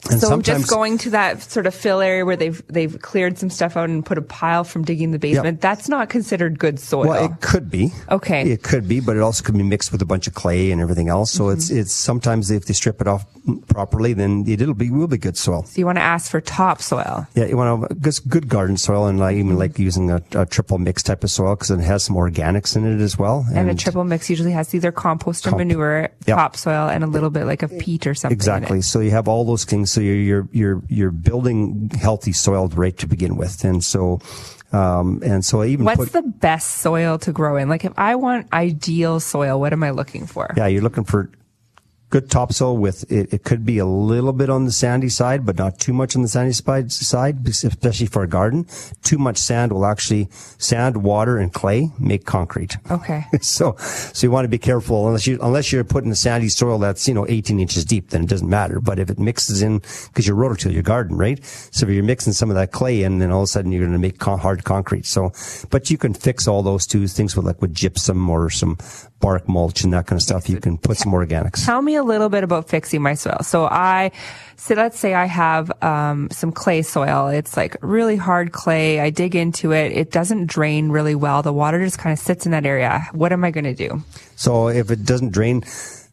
[0.10, 3.50] And So just going to that sort of fill area where they've they've cleared some
[3.50, 5.60] stuff out and put a pile from digging the basement.
[5.60, 7.08] That's not considered good soil.
[7.08, 7.92] Well, it could be.
[8.10, 8.50] Okay.
[8.50, 10.80] It could be, but it also could be mixed with a bunch of clay and
[10.80, 11.32] everything else.
[11.32, 11.80] So it's Mm-hmm.
[11.80, 13.26] it's sometimes if they strip it off
[13.68, 15.64] properly, then it'll be will be good soil.
[15.64, 17.28] so you want to ask for topsoil.
[17.36, 20.46] Yeah, you want to good, good garden soil, and I even like using a, a
[20.46, 23.46] triple mix type of soil because it has some organics in it as well.
[23.54, 26.38] And, a triple mix usually has either compost or Comp- manure, Yep.
[26.38, 28.36] topsoil, and a little bit like a peat or something.
[28.36, 28.42] in it.
[28.42, 28.82] Exactly.
[28.82, 29.89] So you have all those things.
[29.92, 34.20] So you're you're you're you're building healthy soil right to begin with, and so
[34.72, 37.70] um and so I even What's put the best soil to grow in?
[37.70, 40.54] Like if I want ideal soil, what am I looking for?
[40.56, 41.30] yeah you're looking for
[42.10, 45.58] good topsoil with it, it could be a little bit on the sandy side but
[45.58, 48.66] not too much on the sandy side side especially for a garden.
[49.04, 52.78] Too much sand will actually sand water and clay make concrete.
[52.90, 53.26] Okay.
[53.42, 55.08] so so you want to be careful.
[55.08, 58.24] Unless you unless you're putting a sandy soil that's you know 18 inches deep then
[58.24, 58.80] it doesn't matter.
[58.80, 61.44] But if it mixes in because you're rototill your garden right?
[61.72, 63.82] So if you're mixing some of that clay in then all of a sudden you're
[63.82, 65.06] going to make con- hard concrete.
[65.06, 65.32] So
[65.70, 68.78] but you can fix all those two things with like with gypsum or some
[69.20, 72.04] bark mulch and that kind of stuff you can put some organics Tell me a
[72.04, 73.40] little bit about fixing my soil.
[73.42, 74.12] So I,
[74.56, 77.28] so let's say I have um, some clay soil.
[77.28, 79.00] It's like really hard clay.
[79.00, 79.92] I dig into it.
[79.92, 81.42] It doesn't drain really well.
[81.42, 83.08] The water just kind of sits in that area.
[83.12, 84.04] What am I going to do?
[84.36, 85.64] So if it doesn't drain,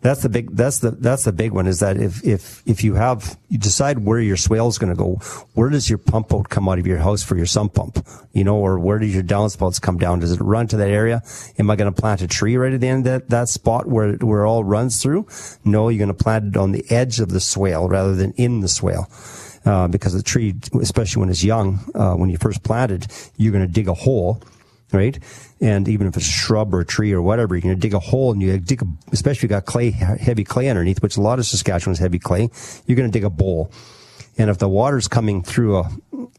[0.07, 0.55] That's the big.
[0.55, 1.67] That's the that's the big one.
[1.67, 4.97] Is that if if if you have you decide where your swale is going to
[4.97, 5.17] go,
[5.55, 8.07] where does your pump out come out of your house for your sump pump?
[8.33, 10.21] You know, or where does your downspouts come down?
[10.21, 11.23] Does it run to that area?
[11.59, 13.89] Am I going to plant a tree right at the end of that that spot
[13.89, 15.27] where it, where it all runs through?
[15.65, 18.61] No, you're going to plant it on the edge of the swale rather than in
[18.61, 19.11] the swale.
[19.65, 23.67] Uh, because the tree, especially when it's young, uh, when you first planted, you're going
[23.67, 24.41] to dig a hole
[24.93, 25.19] right?
[25.61, 27.95] And even if it's a shrub or a tree or whatever, you're going to dig
[27.95, 31.17] a hole and you dig, a, especially if you got clay, heavy clay underneath, which
[31.17, 32.51] a lot of Saskatchewan is heavy clay,
[32.87, 33.71] you're going to dig a bowl.
[34.39, 35.91] And if the water's coming through a,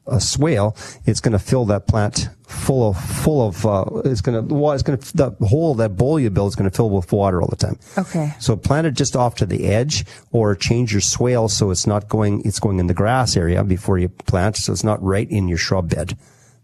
[0.05, 4.47] a swale, it's going to fill that plant full of, full of, uh, it's going
[4.47, 6.91] to, water, it's going to, the hole, that bowl you build is going to fill
[6.91, 7.79] with water all the time.
[7.97, 8.33] Okay.
[8.39, 12.07] So plant it just off to the edge or change your swale so it's not
[12.07, 14.57] going, it's going in the grass area before you plant.
[14.57, 16.15] So it's not right in your shrub bed.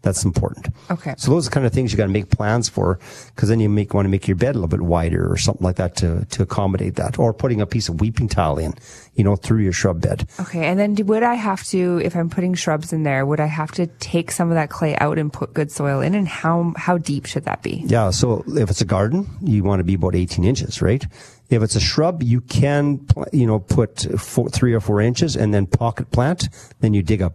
[0.04, 0.68] That's important.
[0.90, 1.14] Okay.
[1.16, 2.98] So those are the kind of things you got to make plans for,
[3.34, 5.64] because then you make want to make your bed a little bit wider or something
[5.64, 8.74] like that to to accommodate that, or putting a piece of weeping tile in,
[9.14, 10.28] you know, through your shrub bed.
[10.38, 10.64] Okay.
[10.64, 13.72] And then would I have to, if I'm putting shrubs in there, would I have
[13.72, 16.14] to take some of that clay out and put good soil in?
[16.14, 17.82] And how how deep should that be?
[17.86, 18.10] Yeah.
[18.10, 21.04] So if it's a garden, you want to be about 18 inches, right?
[21.50, 25.52] If it's a shrub, you can, you know, put four, three or four inches and
[25.52, 26.48] then pocket plant.
[26.80, 27.30] Then you dig a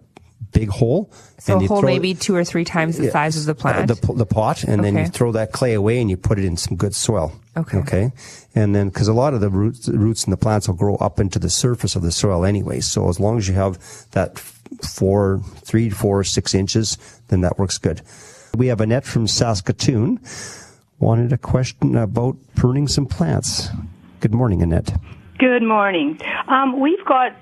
[0.52, 1.12] big hole.
[1.40, 3.90] So and a hole maybe two or three times the size of the plant.
[3.90, 6.46] Uh, the, the pot, and then you throw that clay away and you put it
[6.46, 7.32] in some good soil.
[7.56, 7.78] Okay.
[7.80, 8.12] Okay.
[8.56, 11.20] And then, because a lot of the roots, roots in the plants will grow up
[11.20, 12.80] into the surface of the soil anyway.
[12.80, 13.80] So as long as you have
[14.12, 18.02] that four, three, four, six inches, then that works good.
[18.56, 20.20] We have Annette from Saskatoon
[21.00, 23.70] wanted a question about pruning some plants.
[24.20, 24.94] Good morning, Annette.
[25.40, 26.20] Good morning.
[26.50, 27.34] Um, we've got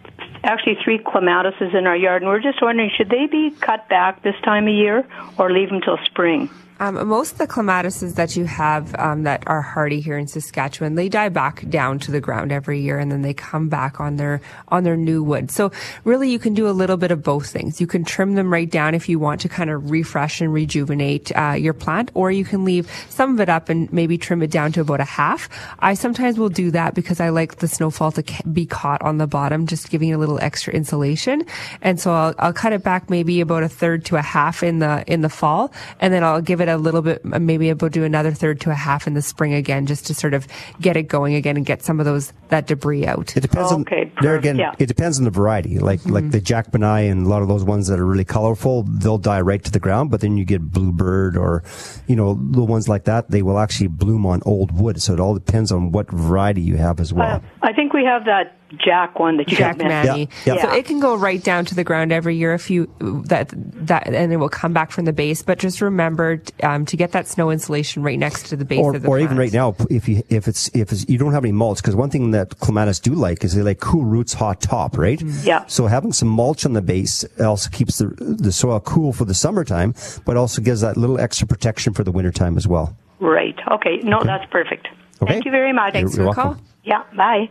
[0.43, 4.21] actually three clematises in our yard, and we're just wondering should they be cut back
[4.21, 5.03] this time of year
[5.39, 6.47] or leave them till spring?
[6.79, 10.95] Um, most of the clematises that you have um, that are hardy here in Saskatchewan,
[10.95, 14.17] they die back down to the ground every year, and then they come back on
[14.17, 15.49] their on their new wood.
[15.49, 15.71] So
[16.03, 17.81] really, you can do a little bit of both things.
[17.81, 21.31] You can trim them right down if you want to kind of refresh and rejuvenate
[21.35, 24.51] uh, your plant, or you can leave some of it up and maybe trim it
[24.51, 25.49] down to about a half.
[25.79, 29.27] I sometimes will do that because I like the snowfall to be caught on the
[29.27, 31.43] bottom, just giving it a little extra insulation.
[31.81, 34.79] And so I'll, I'll cut it back maybe about a third to a half in
[34.79, 38.03] the in the fall, and then I'll give it a little bit, maybe I'll do
[38.03, 40.47] another third to a half in the spring again, just to sort of
[40.81, 43.35] get it going again and get some of those that debris out.
[43.35, 44.57] It depends Okay, on there again.
[44.57, 44.73] yeah.
[44.79, 45.79] It depends on the variety.
[45.79, 46.11] Like Mm-hmm.
[46.13, 49.41] like the Jackmanii and a lot of those ones that are really colorful, they'll die
[49.41, 50.11] right to the ground.
[50.11, 51.63] But then you get bluebird or
[52.07, 55.01] you know the ones like that, they will actually bloom on old wood.
[55.01, 57.37] So it all depends on what variety you have as well.
[57.37, 60.17] Uh, I think we have that Jack one that you Jack had mentioned.
[60.17, 60.29] Manny.
[60.45, 60.61] Yeah, yeah.
[60.63, 63.53] So it can go right down to the ground every year if you that
[63.87, 65.41] that and it will come back from the base.
[65.41, 68.95] But just remember um, to get that snow insulation right next to the base or,
[68.95, 71.45] of the or even right now, if you if it's if it's, you don't have
[71.45, 74.61] any mulch, because one thing that clematis do like is they like cool roots, hot
[74.61, 75.21] top, right?
[75.43, 75.65] Yeah.
[75.67, 79.33] So having some mulch on the base also keeps the the soil cool for the
[79.33, 79.93] summertime,
[80.25, 82.97] but also gives that little extra protection for the wintertime as well.
[83.19, 83.55] Right.
[83.71, 83.97] Okay.
[84.03, 84.87] No, that's perfect.
[85.21, 85.33] Okay.
[85.33, 85.93] Thank you very much.
[85.93, 86.57] Thanks you're for the call.
[86.83, 87.03] Yeah.
[87.15, 87.49] Bye.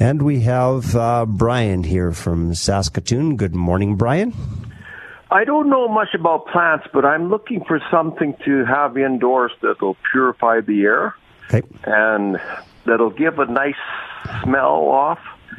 [0.00, 3.36] And we have uh, Brian here from Saskatoon.
[3.36, 4.32] Good morning, Brian.
[5.30, 9.96] I don't know much about plants, but I'm looking for something to have indoors that'll
[10.10, 11.14] purify the air
[11.52, 11.62] Okay.
[11.84, 12.40] and
[12.86, 13.74] that'll give a nice
[14.42, 15.18] smell off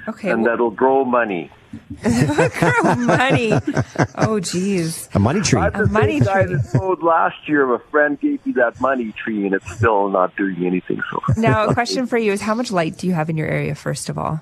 [0.10, 0.32] Okay.
[0.32, 1.52] and well- that'll grow money.
[2.04, 3.54] Grow money.
[4.16, 5.08] Oh, geez.
[5.14, 5.60] A money tree.
[5.60, 6.26] I'm the money tree.
[6.26, 7.74] that sowed last year.
[7.74, 11.02] A friend gave me that money tree, and it's still not doing anything.
[11.10, 13.48] So, Now, a question for you is: How much light do you have in your
[13.48, 13.76] area?
[13.76, 14.42] First of all,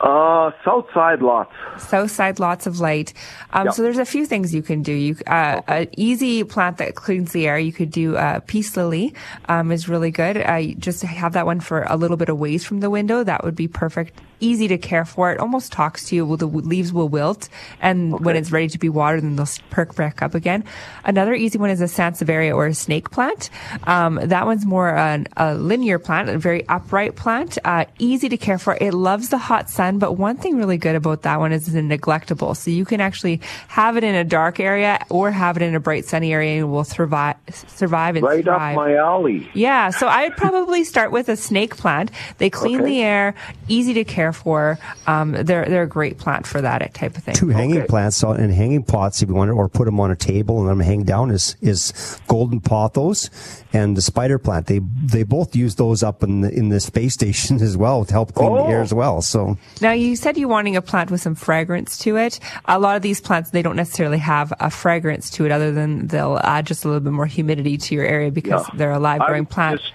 [0.00, 1.52] uh, south side lots.
[1.78, 3.14] south side, lots of light.
[3.52, 3.74] Um, Yep.
[3.74, 4.92] So there's a few things you can do.
[4.92, 7.58] You uh, an easy plant that cleans the air.
[7.58, 9.14] You could do uh, peace lily.
[9.48, 10.36] Um, is really good.
[10.36, 13.24] Uh, you just have that one for a little bit away from the window.
[13.24, 14.20] That would be perfect.
[14.40, 15.32] Easy to care for.
[15.32, 16.26] It almost talks to you.
[16.26, 17.48] Well, the leaves will wilt,
[17.80, 20.64] and when it's ready to be watered, then they'll perk back up again.
[21.04, 23.48] Another easy one is a sansevieria or a snake plant.
[23.84, 27.56] Um, that one's more an, a linear plant, a very upright plant.
[27.64, 28.76] Uh, easy to care for.
[28.80, 31.76] It loves the hot sun, but one thing really good about that one is it's
[31.76, 32.56] neglectable.
[32.56, 35.80] So you can actually have it in a dark area or have it in a
[35.80, 37.36] bright sunny area and it will survive,
[37.68, 38.76] survive and Right thrive.
[38.76, 39.48] up my alley.
[39.54, 42.10] Yeah, so I'd probably start with a snake plant.
[42.38, 42.84] They clean Okay.
[42.90, 43.34] the air,
[43.68, 44.78] easy to care for.
[45.06, 47.34] Um, they're they're a great plant for that type of thing.
[47.34, 47.86] Two hanging Okay.
[47.86, 50.66] plants on- and hanging pots, if you want, or put them on a table and
[50.66, 51.92] let them hang down, is is
[52.28, 53.30] golden pothos
[53.72, 54.66] and the spider plant.
[54.66, 58.12] They they both use those up in the in the space station as well to
[58.12, 58.66] help clean the Oh.
[58.68, 59.22] air as well.
[59.22, 62.38] So Now you said you're wanting a plant with some fragrance to it.
[62.66, 66.06] A lot of these plants they don't necessarily have a fragrance to it, other than
[66.08, 68.74] they'll add just a little bit more humidity to your area because Yeah.
[68.78, 69.80] they're a live growing plant.
[69.80, 69.92] Just,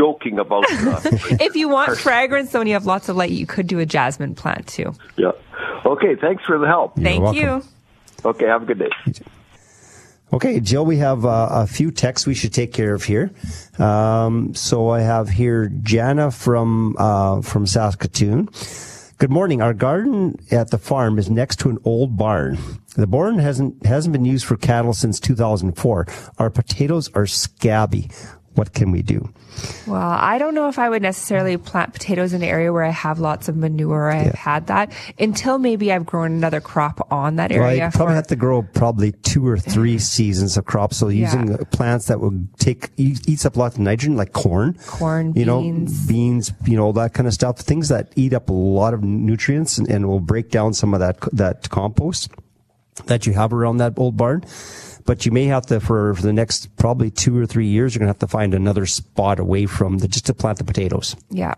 [0.00, 0.64] joking about.
[0.80, 1.00] Uh,
[1.40, 3.86] if you want fragrance, though, and you have lots of light, you could do a
[3.86, 4.92] jasmine plant too.
[5.16, 5.30] yeah.
[5.84, 6.16] Okay.
[6.16, 6.96] Thanks for the help.
[6.96, 7.40] Thank welcome.
[7.40, 7.62] you.
[8.24, 8.46] Okay.
[8.46, 8.90] Have a good day.
[10.32, 13.30] Okay, Jill, we have uh, a few texts we should take care of here.
[13.78, 18.48] Um, so I have here Jana from uh, from Saskatoon.
[19.18, 19.60] Good morning.
[19.60, 22.58] Our garden at the farm is next to an old barn.
[22.96, 26.06] The barn hasn't hasn't been used for cattle since 2004.
[26.38, 28.10] Our potatoes are scabby.
[28.54, 29.32] What can we do?
[29.86, 32.90] Well, I don't know if I would necessarily plant potatoes in an area where I
[32.90, 34.10] have lots of manure.
[34.10, 37.84] I've had that until maybe I've grown another crop on that Well, area.
[37.86, 40.96] you probably for- have to grow probably two or three seasons of crops.
[40.96, 41.54] So using Yeah.
[41.54, 45.60] uh, plants that will take eats up lots of nitrogen, like corn, Corn, you know,
[45.62, 46.06] beans.
[46.08, 47.58] beans, you know, that kind of stuff.
[47.60, 50.98] Things that eat up a lot of nutrients and, and will break down some of
[51.00, 52.30] that that compost
[53.06, 54.42] that you have around that old barn.
[55.10, 57.98] But you may have to, for, for the next probably two or three years, you're
[57.98, 61.16] going to have to find another spot away from the, just to plant the potatoes.
[61.30, 61.54] Yeah.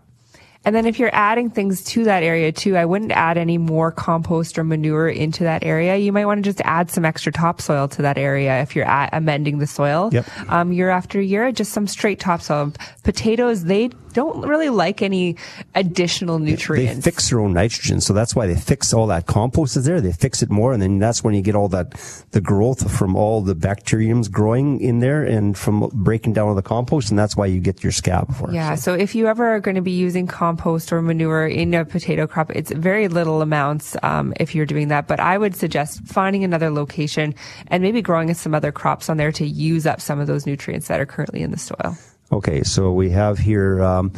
[0.65, 3.91] And then if you're adding things to that area too, I wouldn't add any more
[3.91, 5.97] compost or manure into that area.
[5.97, 9.11] You might want to just add some extra topsoil to that area if you're at
[9.13, 10.09] amending the soil.
[10.11, 10.25] Yep.
[10.49, 12.73] Um, year after year, just some straight topsoil.
[13.03, 15.35] Potatoes, they don't really like any
[15.75, 16.95] additional nutrients.
[16.95, 20.01] They fix their own nitrogen, so that's why they fix all that compost is there.
[20.01, 21.91] They fix it more, and then that's when you get all that
[22.31, 26.61] the growth from all the bacteriums growing in there and from breaking down all the
[26.61, 28.53] compost, and that's why you get your scab for it.
[28.53, 28.75] Yeah.
[28.75, 32.27] So if you ever are going to be using compost or manure in a potato
[32.27, 35.07] crop, it's very little amounts um, if you're doing that.
[35.07, 37.35] But I would suggest finding another location
[37.67, 40.87] and maybe growing some other crops on there to use up some of those nutrients
[40.87, 41.97] that are currently in the soil.
[42.33, 44.11] Okay, so we have here um,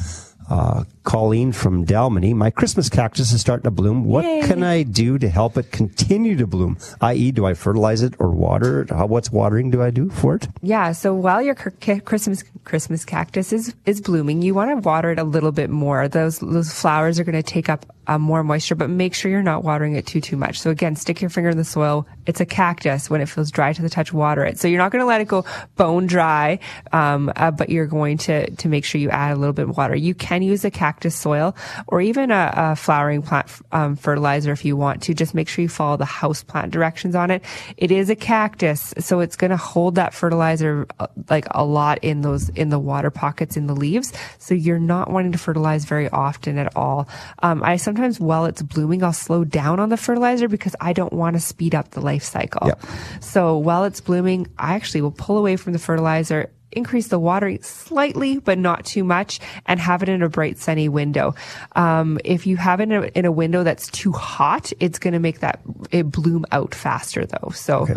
[0.49, 2.33] uh, Colleen from Dalmeny.
[2.33, 4.05] My Christmas cactus is starting to bloom.
[4.05, 4.41] What Yay.
[4.41, 6.77] can I do to help it continue to bloom?
[6.99, 8.89] I.e., do I fertilize it or water it?
[8.89, 10.47] How, what's watering do I do for it?
[10.61, 10.91] Yeah.
[10.91, 15.23] So while your Christmas Christmas cactus is is blooming, you want to water it a
[15.23, 16.07] little bit more.
[16.07, 19.43] Those those flowers are going to take up um, more moisture, but make sure you're
[19.43, 20.59] not watering it too too much.
[20.59, 22.07] So again, stick your finger in the soil.
[22.25, 23.09] It's a cactus.
[23.09, 24.59] When it feels dry to the touch, water it.
[24.59, 26.59] So you're not going to let it go bone dry,
[26.91, 29.77] um, uh, but you're going to to make sure you add a little bit of
[29.77, 29.95] water.
[29.95, 31.55] You can use a cactus soil
[31.87, 35.13] or even a, a flowering plant um, fertilizer if you want to.
[35.13, 37.43] Just make sure you follow the house plant directions on it.
[37.77, 41.99] It is a cactus, so it's going to hold that fertilizer uh, like a lot
[42.03, 44.13] in those in the water pockets in the leaves.
[44.37, 47.07] So you're not wanting to fertilize very often at all.
[47.39, 51.13] Um, I sometimes while it's blooming, I'll slow down on the fertilizer because I don't
[51.13, 52.67] want to speed up the life cycle.
[52.67, 52.81] Yep.
[53.21, 57.61] So while it's blooming, I actually will pull away from the fertilizer increase the watering
[57.61, 61.33] slightly, but not too much, and have it in a bright sunny window.
[61.75, 65.13] Um, if you have it in a, in a window that's too hot, it's going
[65.13, 65.59] to make that
[65.91, 67.49] it bloom out faster though.
[67.53, 67.95] So Okay.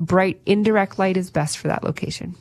[0.00, 2.34] bright indirect light is best for that location.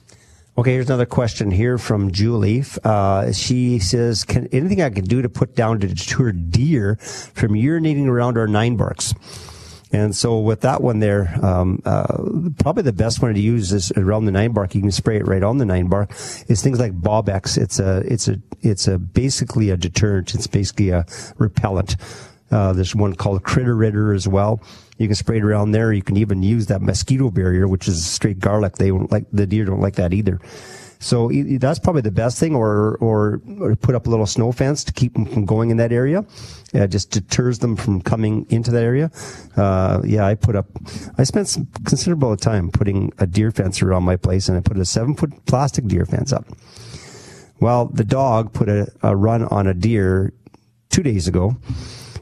[0.58, 2.63] Okay, here's another question here from Julie.
[2.84, 7.52] Uh, she says, "Can anything I can do to put down to deter deer from
[7.54, 9.13] urinating around our nine barks?"
[9.98, 12.22] And so with that one there, um, uh,
[12.60, 14.76] probably the best one to use is around the nine bark.
[14.76, 16.12] You can spray it right on the nine bark.
[16.48, 17.58] Is things like Bobbex.
[17.58, 20.36] It's a it's a it's a basically a deterrent.
[20.36, 21.06] It's basically a
[21.38, 21.96] repellent.
[22.52, 24.62] Uh, there's one called Critter Ridder as well.
[25.00, 25.92] You can spray it around there.
[25.92, 28.76] You can even use that mosquito barrier, which is straight garlic.
[28.76, 30.40] They don't like the deer don't like that either.
[31.00, 31.30] So
[31.60, 34.94] that's probably the best thing, or, or or put up a little snow fence to
[34.94, 36.26] keep them from going in that area.
[36.74, 39.12] Yeah, it just deters them from coming into that area.
[39.56, 40.68] Uh, yeah, I put up.
[41.18, 44.78] I spent some considerable time putting a deer fence around my place, and I put
[44.78, 46.46] a seven foot plastic deer fence up.
[47.60, 50.34] Well, the dog put a, a run on a deer
[50.90, 51.56] two days ago,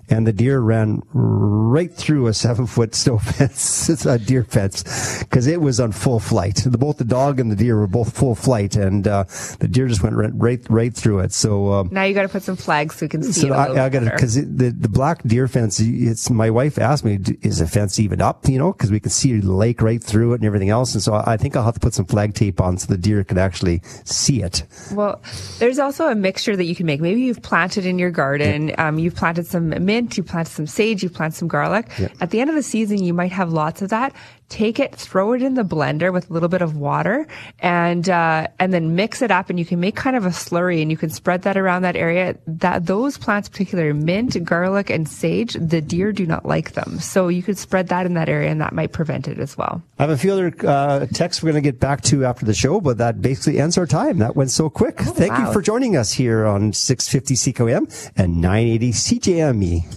[0.10, 5.48] and the deer ran right through a seven foot snow fence, a deer fence, because
[5.48, 6.62] it was on full flight.
[6.66, 9.26] The, both the dog and the deer were both full flight, and uh,
[9.60, 11.32] the deer just went right right, right through it.
[11.32, 11.74] So.
[11.74, 13.90] Um, Now you got to put some flags so we can see so I, I
[13.90, 15.80] got to because the the black deer fence.
[15.80, 18.48] It's my wife asked me, is the fence even up?
[18.48, 20.94] You know, because we can see the lake right through it and everything else.
[20.94, 22.98] And so I I think I'll have to put some flag tape on so the
[22.98, 24.64] deer can actually see it.
[24.94, 25.22] Well,
[25.60, 27.02] there's also a mixture that you can make.
[27.02, 28.74] Maybe you've planted in your garden.
[28.78, 31.86] Um, you've planted some mint, you planted some sage, you planted some garlic.
[32.20, 34.14] At the end of the season, you might have lots of that.
[34.50, 37.28] Take it, throw it in the blender with a little bit of water,
[37.60, 40.82] and uh, and then mix it up, and you can make kind of a slurry,
[40.82, 42.38] and you can spread that around that area.
[42.48, 47.00] That those plants, particularly mint, garlic, and sage, the deer do not like them.
[47.00, 49.82] So you could spread that in that area, and that might prevent it as well.
[49.98, 52.54] I have a few other uh, texts we're going to get back to after the
[52.54, 54.20] show, but that basically ends our time.
[54.20, 55.00] That went so quick.
[55.00, 59.94] Thank you for joining us here on 650 CKOM and 980 CJME.